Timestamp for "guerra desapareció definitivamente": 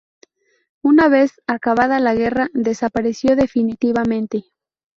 2.15-4.45